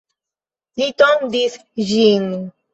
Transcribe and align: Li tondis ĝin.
Li 0.81 0.87
tondis 1.03 1.61
ĝin. 1.93 2.29